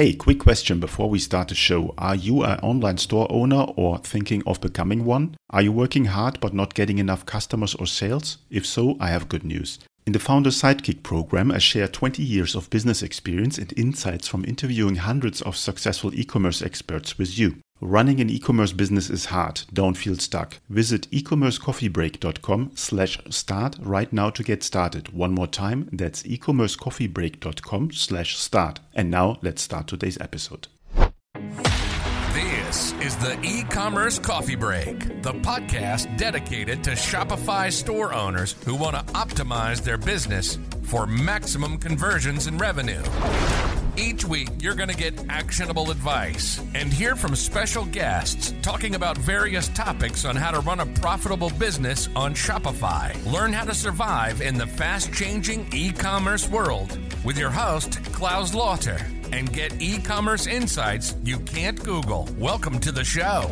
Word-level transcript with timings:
Hey, 0.00 0.14
quick 0.14 0.38
question 0.38 0.80
before 0.80 1.10
we 1.10 1.18
start 1.18 1.48
the 1.48 1.54
show. 1.54 1.92
Are 1.98 2.14
you 2.14 2.42
an 2.42 2.58
online 2.60 2.96
store 2.96 3.26
owner 3.28 3.66
or 3.76 3.98
thinking 3.98 4.42
of 4.46 4.58
becoming 4.58 5.04
one? 5.04 5.36
Are 5.50 5.60
you 5.60 5.72
working 5.72 6.06
hard 6.06 6.40
but 6.40 6.54
not 6.54 6.72
getting 6.72 6.96
enough 6.96 7.26
customers 7.26 7.74
or 7.74 7.86
sales? 7.86 8.38
If 8.48 8.64
so, 8.64 8.96
I 8.98 9.08
have 9.08 9.28
good 9.28 9.44
news. 9.44 9.78
In 10.06 10.14
the 10.14 10.18
Founder 10.18 10.48
Sidekick 10.48 11.02
program, 11.02 11.52
I 11.52 11.58
share 11.58 11.86
20 11.86 12.22
years 12.22 12.54
of 12.54 12.70
business 12.70 13.02
experience 13.02 13.58
and 13.58 13.78
insights 13.78 14.26
from 14.26 14.46
interviewing 14.46 14.96
hundreds 14.96 15.42
of 15.42 15.54
successful 15.54 16.14
e 16.14 16.24
commerce 16.24 16.62
experts 16.62 17.18
with 17.18 17.38
you. 17.38 17.56
Running 17.82 18.20
an 18.20 18.28
e-commerce 18.28 18.72
business 18.72 19.08
is 19.08 19.26
hard. 19.26 19.62
Don't 19.72 19.96
feel 19.96 20.14
stuck. 20.16 20.58
Visit 20.68 21.10
ecommercecoffeebreak.com 21.12 22.72
slash 22.74 23.18
start 23.30 23.76
right 23.80 24.12
now 24.12 24.28
to 24.28 24.42
get 24.42 24.62
started. 24.62 25.14
One 25.14 25.32
more 25.32 25.46
time, 25.46 25.88
that's 25.90 26.22
ecommercecoffeebreak.com 26.24 27.92
slash 27.92 28.36
start. 28.36 28.80
And 28.94 29.10
now 29.10 29.38
let's 29.40 29.62
start 29.62 29.86
today's 29.86 30.18
episode. 30.20 30.68
This 32.34 32.92
is 33.00 33.16
the 33.16 33.40
e-commerce 33.42 34.18
coffee 34.18 34.56
break, 34.56 35.22
the 35.22 35.32
podcast 35.32 36.18
dedicated 36.18 36.84
to 36.84 36.90
Shopify 36.90 37.72
store 37.72 38.12
owners 38.12 38.56
who 38.66 38.74
want 38.74 38.94
to 38.94 39.02
optimize 39.14 39.82
their 39.82 39.96
business 39.96 40.58
for 40.82 41.06
maximum 41.06 41.78
conversions 41.78 42.46
and 42.46 42.60
revenue. 42.60 43.02
Each 44.00 44.24
week, 44.24 44.48
you're 44.60 44.74
going 44.74 44.88
to 44.88 44.96
get 44.96 45.26
actionable 45.28 45.90
advice 45.90 46.58
and 46.74 46.90
hear 46.90 47.14
from 47.14 47.36
special 47.36 47.84
guests 47.84 48.54
talking 48.62 48.94
about 48.94 49.18
various 49.18 49.68
topics 49.68 50.24
on 50.24 50.36
how 50.36 50.50
to 50.52 50.60
run 50.60 50.80
a 50.80 50.86
profitable 50.86 51.50
business 51.50 52.08
on 52.16 52.32
Shopify. 52.32 53.12
Learn 53.30 53.52
how 53.52 53.66
to 53.66 53.74
survive 53.74 54.40
in 54.40 54.54
the 54.54 54.66
fast 54.66 55.12
changing 55.12 55.68
e 55.74 55.92
commerce 55.92 56.48
world 56.48 56.98
with 57.26 57.36
your 57.36 57.50
host, 57.50 58.02
Claus 58.04 58.54
Lauter, 58.54 58.96
and 59.32 59.52
get 59.52 59.82
e 59.82 59.98
commerce 60.00 60.46
insights 60.46 61.14
you 61.22 61.38
can't 61.40 61.78
Google. 61.84 62.26
Welcome 62.38 62.80
to 62.80 62.92
the 62.92 63.04
show. 63.04 63.50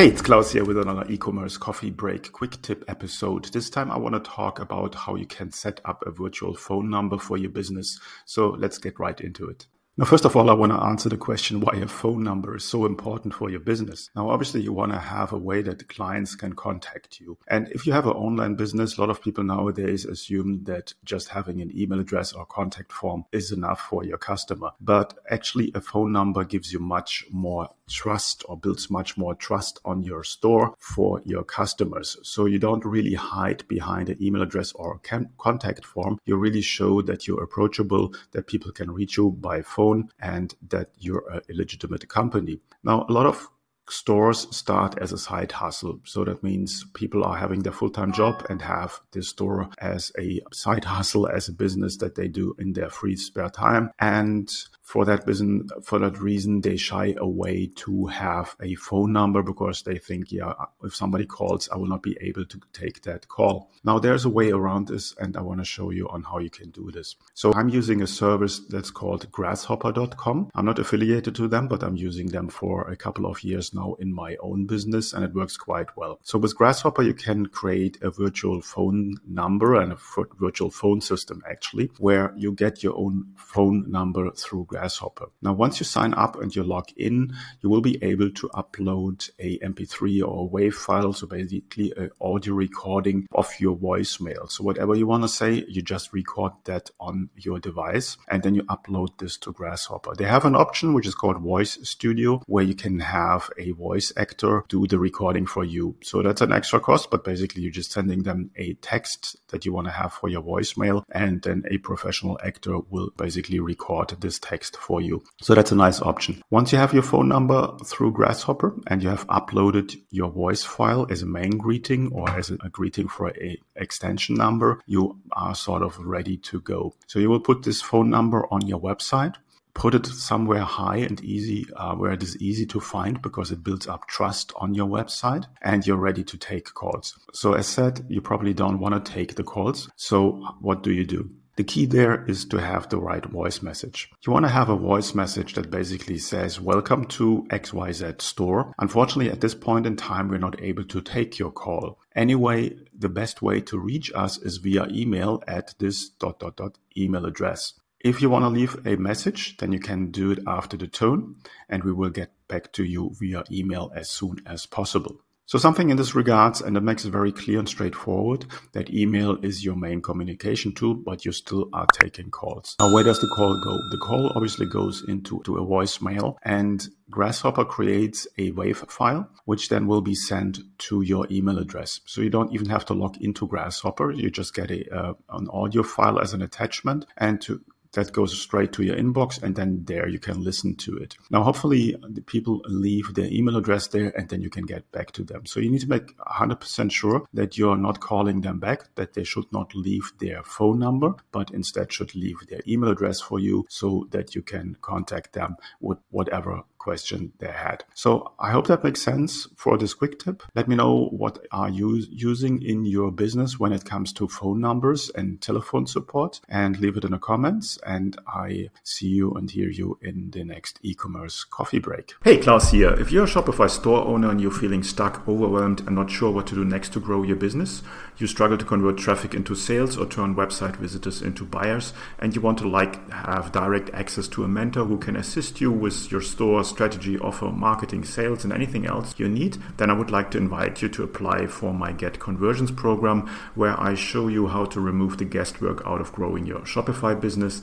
Hey, 0.00 0.08
it's 0.08 0.22
Claus 0.22 0.50
here 0.50 0.64
with 0.64 0.78
another 0.78 1.04
e-commerce 1.10 1.58
coffee 1.58 1.90
break 1.90 2.32
quick 2.32 2.62
tip 2.62 2.86
episode. 2.88 3.44
This 3.52 3.68
time 3.68 3.90
I 3.90 3.98
want 3.98 4.14
to 4.14 4.30
talk 4.30 4.58
about 4.58 4.94
how 4.94 5.14
you 5.14 5.26
can 5.26 5.52
set 5.52 5.78
up 5.84 6.02
a 6.06 6.10
virtual 6.10 6.54
phone 6.54 6.88
number 6.88 7.18
for 7.18 7.36
your 7.36 7.50
business. 7.50 8.00
So 8.24 8.48
let's 8.48 8.78
get 8.78 8.98
right 8.98 9.20
into 9.20 9.46
it. 9.50 9.66
Now, 9.96 10.06
first 10.06 10.24
of 10.24 10.34
all, 10.34 10.48
I 10.48 10.54
want 10.54 10.72
to 10.72 10.82
answer 10.82 11.10
the 11.10 11.18
question 11.18 11.60
why 11.60 11.74
a 11.74 11.86
phone 11.86 12.22
number 12.22 12.56
is 12.56 12.64
so 12.64 12.86
important 12.86 13.34
for 13.34 13.50
your 13.50 13.60
business. 13.60 14.08
Now, 14.16 14.30
obviously, 14.30 14.62
you 14.62 14.72
want 14.72 14.92
to 14.92 14.98
have 14.98 15.32
a 15.32 15.38
way 15.38 15.60
that 15.62 15.88
clients 15.88 16.34
can 16.34 16.54
contact 16.54 17.20
you. 17.20 17.36
And 17.48 17.68
if 17.68 17.86
you 17.86 17.92
have 17.92 18.06
an 18.06 18.12
online 18.12 18.54
business, 18.54 18.96
a 18.96 19.00
lot 19.00 19.10
of 19.10 19.20
people 19.20 19.44
nowadays 19.44 20.06
assume 20.06 20.64
that 20.64 20.94
just 21.04 21.28
having 21.28 21.60
an 21.60 21.76
email 21.76 22.00
address 22.00 22.32
or 22.32 22.46
contact 22.46 22.92
form 22.92 23.24
is 23.32 23.52
enough 23.52 23.80
for 23.80 24.04
your 24.04 24.16
customer. 24.16 24.70
But 24.80 25.18
actually, 25.28 25.72
a 25.74 25.82
phone 25.82 26.12
number 26.12 26.44
gives 26.44 26.72
you 26.72 26.78
much 26.78 27.26
more 27.30 27.68
trust 27.90 28.44
or 28.48 28.56
builds 28.56 28.88
much 28.88 29.18
more 29.18 29.34
trust 29.34 29.80
on 29.84 30.02
your 30.02 30.22
store 30.22 30.72
for 30.78 31.20
your 31.24 31.42
customers. 31.42 32.16
So 32.22 32.46
you 32.46 32.60
don't 32.60 32.84
really 32.84 33.14
hide 33.14 33.66
behind 33.66 34.08
an 34.08 34.22
email 34.22 34.42
address 34.42 34.72
or 34.72 35.00
contact 35.36 35.84
form. 35.84 36.18
You 36.24 36.36
really 36.36 36.62
show 36.62 37.02
that 37.02 37.26
you're 37.26 37.42
approachable, 37.42 38.14
that 38.30 38.46
people 38.46 38.70
can 38.70 38.92
reach 38.92 39.16
you 39.16 39.32
by 39.32 39.60
phone, 39.62 39.79
and 40.20 40.54
that 40.68 40.90
you're 40.98 41.24
a 41.28 41.42
legitimate 41.48 42.08
company. 42.08 42.60
Now, 42.82 43.06
a 43.08 43.12
lot 43.12 43.26
of 43.26 43.48
stores 43.90 44.46
start 44.56 44.98
as 44.98 45.12
a 45.12 45.18
side 45.18 45.52
hustle. 45.52 46.00
So 46.04 46.24
that 46.24 46.42
means 46.42 46.84
people 46.94 47.24
are 47.24 47.36
having 47.36 47.62
their 47.62 47.72
full 47.72 47.90
time 47.90 48.12
job 48.12 48.46
and 48.48 48.62
have 48.62 49.00
this 49.12 49.28
store 49.28 49.68
as 49.78 50.12
a 50.18 50.40
side 50.52 50.84
hustle, 50.84 51.26
as 51.28 51.48
a 51.48 51.52
business 51.52 51.96
that 51.98 52.14
they 52.14 52.28
do 52.28 52.54
in 52.58 52.72
their 52.72 52.90
free 52.90 53.16
spare 53.16 53.50
time. 53.50 53.90
And 53.98 54.48
for 54.90 55.04
that 55.04 55.24
reason, 55.24 55.68
for 55.84 56.00
that 56.00 56.18
reason, 56.20 56.62
they 56.62 56.76
shy 56.76 57.14
away 57.16 57.70
to 57.76 58.06
have 58.06 58.56
a 58.60 58.74
phone 58.74 59.12
number 59.12 59.40
because 59.40 59.82
they 59.82 59.98
think, 59.98 60.32
yeah, 60.32 60.52
if 60.82 60.96
somebody 60.96 61.26
calls, 61.26 61.68
I 61.72 61.76
will 61.76 61.86
not 61.86 62.02
be 62.02 62.18
able 62.20 62.44
to 62.46 62.60
take 62.72 63.02
that 63.02 63.28
call. 63.28 63.70
Now 63.84 64.00
there's 64.00 64.24
a 64.24 64.28
way 64.28 64.50
around 64.50 64.88
this, 64.88 65.14
and 65.20 65.36
I 65.36 65.42
want 65.42 65.60
to 65.60 65.64
show 65.64 65.90
you 65.90 66.08
on 66.08 66.24
how 66.24 66.38
you 66.38 66.50
can 66.50 66.70
do 66.70 66.90
this. 66.90 67.14
So 67.34 67.52
I'm 67.54 67.68
using 67.68 68.02
a 68.02 68.06
service 68.08 68.58
that's 68.68 68.90
called 68.90 69.30
Grasshopper.com. 69.30 70.50
I'm 70.56 70.66
not 70.66 70.80
affiliated 70.80 71.36
to 71.36 71.46
them, 71.46 71.68
but 71.68 71.84
I'm 71.84 71.96
using 71.96 72.26
them 72.26 72.48
for 72.48 72.90
a 72.90 72.96
couple 72.96 73.26
of 73.26 73.44
years 73.44 73.72
now 73.72 73.94
in 74.00 74.12
my 74.12 74.34
own 74.40 74.66
business, 74.66 75.12
and 75.12 75.24
it 75.24 75.34
works 75.34 75.56
quite 75.56 75.96
well. 75.96 76.18
So 76.24 76.36
with 76.36 76.56
Grasshopper, 76.56 77.02
you 77.02 77.14
can 77.14 77.46
create 77.46 77.96
a 78.02 78.10
virtual 78.10 78.60
phone 78.60 79.18
number 79.24 79.76
and 79.76 79.92
a 79.92 79.98
virtual 80.40 80.70
phone 80.70 81.00
system 81.00 81.44
actually, 81.48 81.92
where 81.98 82.34
you 82.36 82.50
get 82.50 82.82
your 82.82 82.98
own 82.98 83.26
phone 83.36 83.88
number 83.88 84.32
through 84.32 84.64
Grasshopper 84.64 84.79
Grasshopper. 84.80 85.26
Now, 85.42 85.52
once 85.52 85.78
you 85.78 85.84
sign 85.84 86.14
up 86.14 86.40
and 86.40 86.54
you 86.56 86.62
log 86.62 86.88
in, 86.96 87.34
you 87.60 87.68
will 87.68 87.82
be 87.82 88.02
able 88.02 88.30
to 88.30 88.48
upload 88.54 89.28
a 89.38 89.58
MP3 89.58 90.22
or 90.26 90.46
a 90.46 90.48
WAV 90.48 90.72
file, 90.72 91.12
so 91.12 91.26
basically 91.26 91.92
an 91.98 92.10
audio 92.20 92.54
recording 92.54 93.26
of 93.32 93.52
your 93.58 93.76
voicemail. 93.76 94.50
So 94.50 94.64
whatever 94.64 94.94
you 94.94 95.06
want 95.06 95.24
to 95.24 95.28
say, 95.28 95.66
you 95.68 95.82
just 95.82 96.14
record 96.14 96.52
that 96.64 96.88
on 96.98 97.28
your 97.36 97.58
device 97.58 98.16
and 98.28 98.42
then 98.42 98.54
you 98.54 98.62
upload 98.64 99.18
this 99.18 99.36
to 99.38 99.52
Grasshopper. 99.52 100.14
They 100.14 100.24
have 100.24 100.46
an 100.46 100.56
option 100.56 100.94
which 100.94 101.06
is 101.06 101.14
called 101.14 101.42
Voice 101.42 101.78
Studio 101.82 102.42
where 102.46 102.64
you 102.64 102.74
can 102.74 103.00
have 103.00 103.50
a 103.58 103.72
voice 103.72 104.14
actor 104.16 104.64
do 104.68 104.86
the 104.86 104.98
recording 104.98 105.44
for 105.44 105.64
you. 105.64 105.96
So 106.02 106.22
that's 106.22 106.40
an 106.40 106.52
extra 106.52 106.80
cost, 106.80 107.10
but 107.10 107.24
basically 107.24 107.62
you're 107.62 107.70
just 107.70 107.92
sending 107.92 108.22
them 108.22 108.50
a 108.56 108.74
text 108.74 109.36
that 109.48 109.66
you 109.66 109.74
want 109.74 109.88
to 109.88 109.92
have 109.92 110.14
for 110.14 110.30
your 110.30 110.42
voicemail 110.42 111.02
and 111.10 111.42
then 111.42 111.64
a 111.70 111.76
professional 111.78 112.38
actor 112.42 112.78
will 112.88 113.10
basically 113.18 113.60
record 113.60 114.16
this 114.20 114.38
text 114.38 114.69
text 114.70 114.82
for 114.82 115.00
you. 115.00 115.22
So 115.42 115.54
that's 115.54 115.72
a 115.72 115.76
nice 115.76 116.00
option. 116.00 116.42
Once 116.50 116.72
you 116.72 116.78
have 116.78 116.94
your 116.94 117.02
phone 117.02 117.28
number 117.28 117.76
through 117.84 118.12
Grasshopper 118.12 118.74
and 118.86 119.02
you 119.02 119.08
have 119.08 119.26
uploaded 119.28 119.96
your 120.10 120.30
voice 120.30 120.64
file 120.64 121.06
as 121.10 121.22
a 121.22 121.26
main 121.26 121.58
greeting 121.58 122.10
or 122.12 122.28
as 122.30 122.50
a 122.50 122.68
greeting 122.70 123.08
for 123.08 123.30
a 123.30 123.58
extension 123.76 124.36
number, 124.36 124.80
you 124.86 125.18
are 125.32 125.54
sort 125.54 125.82
of 125.82 125.98
ready 125.98 126.36
to 126.36 126.60
go. 126.60 126.94
So 127.06 127.18
you 127.18 127.28
will 127.28 127.40
put 127.40 127.62
this 127.62 127.82
phone 127.82 128.10
number 128.10 128.46
on 128.50 128.66
your 128.66 128.80
website 128.80 129.36
put 129.72 129.94
it 129.94 130.04
somewhere 130.04 130.64
high 130.64 130.96
and 130.96 131.22
easy 131.22 131.64
uh, 131.76 131.94
where 131.94 132.10
it 132.10 132.22
is 132.24 132.36
easy 132.38 132.66
to 132.66 132.80
find 132.80 133.22
because 133.22 133.52
it 133.52 133.62
builds 133.62 133.86
up 133.86 134.04
trust 134.08 134.52
on 134.56 134.74
your 134.74 134.88
website 134.88 135.46
and 135.62 135.86
you're 135.86 135.96
ready 135.96 136.24
to 136.24 136.36
take 136.36 136.74
calls. 136.74 137.16
So 137.32 137.52
as 137.52 137.68
said, 137.68 138.04
you 138.08 138.20
probably 138.20 138.52
don't 138.52 138.80
want 138.80 138.92
to 138.96 139.12
take 139.12 139.36
the 139.36 139.44
calls. 139.44 139.88
So 139.94 140.42
what 140.60 140.82
do 140.82 140.90
you 140.90 141.06
do? 141.06 141.30
The 141.60 141.64
key 141.64 141.84
there 141.84 142.24
is 142.24 142.46
to 142.46 142.56
have 142.56 142.88
the 142.88 142.96
right 142.96 143.22
voice 143.22 143.60
message. 143.60 144.10
You 144.22 144.32
want 144.32 144.46
to 144.46 144.48
have 144.48 144.70
a 144.70 144.76
voice 144.76 145.14
message 145.14 145.52
that 145.52 145.70
basically 145.70 146.16
says, 146.16 146.58
Welcome 146.58 147.04
to 147.08 147.46
XYZ 147.50 148.22
store. 148.22 148.72
Unfortunately, 148.78 149.30
at 149.30 149.42
this 149.42 149.54
point 149.54 149.84
in 149.84 149.94
time, 149.94 150.28
we're 150.28 150.38
not 150.38 150.58
able 150.62 150.84
to 150.84 151.02
take 151.02 151.38
your 151.38 151.50
call. 151.50 151.98
Anyway, 152.16 152.78
the 152.98 153.10
best 153.10 153.42
way 153.42 153.60
to 153.60 153.78
reach 153.78 154.10
us 154.14 154.38
is 154.38 154.56
via 154.56 154.86
email 154.88 155.42
at 155.46 155.74
this 155.78 156.08
dot 156.08 156.38
dot 156.38 156.56
dot 156.56 156.78
email 156.96 157.26
address. 157.26 157.74
If 158.00 158.22
you 158.22 158.30
want 158.30 158.44
to 158.44 158.48
leave 158.48 158.86
a 158.86 158.96
message, 158.96 159.58
then 159.58 159.70
you 159.70 159.80
can 159.80 160.10
do 160.10 160.30
it 160.30 160.38
after 160.46 160.78
the 160.78 160.86
tone, 160.86 161.36
and 161.68 161.84
we 161.84 161.92
will 161.92 162.08
get 162.08 162.32
back 162.48 162.72
to 162.72 162.84
you 162.84 163.14
via 163.20 163.44
email 163.52 163.92
as 163.94 164.08
soon 164.08 164.40
as 164.46 164.64
possible. 164.64 165.20
So 165.50 165.58
something 165.58 165.90
in 165.90 165.96
this 165.96 166.14
regards, 166.14 166.60
and 166.60 166.76
it 166.76 166.80
makes 166.80 167.04
it 167.04 167.10
very 167.10 167.32
clear 167.32 167.58
and 167.58 167.68
straightforward 167.68 168.46
that 168.70 168.94
email 168.94 169.36
is 169.44 169.64
your 169.64 169.74
main 169.74 170.00
communication 170.00 170.72
tool, 170.72 170.94
but 170.94 171.24
you 171.24 171.32
still 171.32 171.68
are 171.72 171.88
taking 171.92 172.30
calls. 172.30 172.76
Now, 172.78 172.94
where 172.94 173.02
does 173.02 173.20
the 173.20 173.26
call 173.34 173.60
go? 173.60 173.76
The 173.90 173.98
call 173.98 174.30
obviously 174.36 174.66
goes 174.66 175.02
into 175.08 175.42
to 175.42 175.56
a 175.56 175.66
voicemail 175.66 176.36
and 176.44 176.86
Grasshopper 177.10 177.64
creates 177.64 178.28
a 178.38 178.52
WAV 178.52 178.88
file, 178.88 179.28
which 179.44 179.70
then 179.70 179.88
will 179.88 180.02
be 180.02 180.14
sent 180.14 180.60
to 180.78 181.02
your 181.02 181.26
email 181.32 181.58
address. 181.58 182.00
So 182.04 182.20
you 182.20 182.30
don't 182.30 182.52
even 182.52 182.68
have 182.68 182.84
to 182.84 182.94
log 182.94 183.16
into 183.20 183.48
Grasshopper. 183.48 184.12
You 184.12 184.30
just 184.30 184.54
get 184.54 184.70
a, 184.70 184.96
uh, 184.96 185.14
an 185.30 185.48
audio 185.52 185.82
file 185.82 186.20
as 186.20 186.32
an 186.32 186.42
attachment 186.42 187.06
and 187.16 187.40
to 187.40 187.60
that 187.92 188.12
goes 188.12 188.38
straight 188.40 188.72
to 188.72 188.82
your 188.82 188.96
inbox 188.96 189.42
and 189.42 189.56
then 189.56 189.84
there 189.84 190.08
you 190.08 190.18
can 190.18 190.42
listen 190.42 190.76
to 190.76 190.96
it. 190.96 191.16
Now, 191.30 191.42
hopefully 191.42 191.96
the 192.08 192.22
people 192.22 192.62
leave 192.66 193.14
their 193.14 193.26
email 193.26 193.56
address 193.56 193.88
there 193.88 194.12
and 194.16 194.28
then 194.28 194.40
you 194.40 194.50
can 194.50 194.64
get 194.64 194.90
back 194.92 195.12
to 195.12 195.24
them. 195.24 195.46
So 195.46 195.60
you 195.60 195.70
need 195.70 195.80
to 195.80 195.88
make 195.88 196.16
100% 196.18 196.92
sure 196.92 197.26
that 197.34 197.58
you're 197.58 197.76
not 197.76 198.00
calling 198.00 198.40
them 198.40 198.58
back, 198.58 198.94
that 198.94 199.14
they 199.14 199.24
should 199.24 199.52
not 199.52 199.74
leave 199.74 200.12
their 200.18 200.42
phone 200.44 200.78
number, 200.78 201.14
but 201.32 201.50
instead 201.50 201.92
should 201.92 202.14
leave 202.14 202.46
their 202.48 202.60
email 202.66 202.90
address 202.90 203.20
for 203.20 203.38
you 203.38 203.66
so 203.68 204.06
that 204.10 204.34
you 204.34 204.42
can 204.42 204.76
contact 204.80 205.32
them 205.32 205.56
with 205.80 205.98
whatever 206.10 206.62
question 206.80 207.32
they 207.38 207.52
had. 207.52 207.84
So 207.94 208.32
I 208.40 208.50
hope 208.50 208.66
that 208.66 208.82
makes 208.82 209.02
sense 209.02 209.46
for 209.56 209.78
this 209.78 209.94
quick 209.94 210.18
tip. 210.18 210.42
Let 210.54 210.66
me 210.66 210.74
know 210.74 211.08
what 211.12 211.46
are 211.52 211.68
you 211.68 212.02
using 212.10 212.62
in 212.62 212.84
your 212.84 213.12
business 213.12 213.60
when 213.60 213.72
it 213.72 213.84
comes 213.84 214.12
to 214.14 214.26
phone 214.26 214.60
numbers 214.60 215.10
and 215.10 215.40
telephone 215.40 215.86
support 215.86 216.40
and 216.48 216.80
leave 216.80 216.96
it 216.96 217.04
in 217.04 217.12
the 217.12 217.18
comments. 217.18 217.78
And 217.86 218.18
I 218.26 218.70
see 218.82 219.08
you 219.08 219.32
and 219.32 219.50
hear 219.50 219.68
you 219.70 219.98
in 220.02 220.30
the 220.30 220.44
next 220.44 220.78
e-commerce 220.82 221.44
coffee 221.44 221.78
break. 221.78 222.14
Hey, 222.24 222.38
Claus 222.38 222.70
here. 222.70 222.90
If 222.90 223.10
you're 223.10 223.24
a 223.24 223.28
Shopify 223.28 223.68
store 223.70 224.06
owner 224.06 224.30
and 224.30 224.40
you're 224.40 224.50
feeling 224.50 224.82
stuck, 224.82 225.26
overwhelmed, 225.28 225.80
and 225.80 225.96
not 225.96 226.10
sure 226.10 226.30
what 226.30 226.46
to 226.48 226.54
do 226.54 226.64
next 226.64 226.92
to 226.92 227.00
grow 227.00 227.22
your 227.22 227.36
business, 227.36 227.82
you 228.18 228.26
struggle 228.26 228.58
to 228.58 228.64
convert 228.64 228.98
traffic 228.98 229.34
into 229.34 229.54
sales 229.54 229.96
or 229.96 230.06
turn 230.06 230.34
website 230.34 230.76
visitors 230.76 231.22
into 231.22 231.44
buyers, 231.44 231.92
and 232.18 232.34
you 232.34 232.40
want 232.40 232.58
to 232.58 232.68
like 232.68 233.10
have 233.10 233.52
direct 233.52 233.90
access 233.90 234.28
to 234.28 234.44
a 234.44 234.48
mentor 234.48 234.84
who 234.84 234.98
can 234.98 235.16
assist 235.16 235.60
you 235.60 235.70
with 235.70 236.10
your 236.12 236.20
store 236.20 236.62
strategy, 236.64 237.18
offer, 237.18 237.46
marketing, 237.46 238.04
sales, 238.04 238.44
and 238.44 238.52
anything 238.52 238.86
else 238.86 239.14
you 239.18 239.28
need, 239.28 239.56
then 239.76 239.90
I 239.90 239.94
would 239.94 240.10
like 240.10 240.30
to 240.32 240.38
invite 240.38 240.82
you 240.82 240.88
to 240.90 241.02
apply 241.02 241.46
for 241.46 241.72
my 241.72 241.92
Get 241.92 242.20
Conversions 242.20 242.70
program, 242.70 243.26
where 243.54 243.78
I 243.80 243.94
show 243.94 244.28
you 244.28 244.48
how 244.48 244.64
to 244.66 244.80
remove 244.80 245.18
the 245.18 245.24
guesswork 245.24 245.82
out 245.86 246.00
of 246.00 246.12
growing 246.12 246.46
your 246.46 246.60
Shopify 246.60 247.18
business 247.18 247.62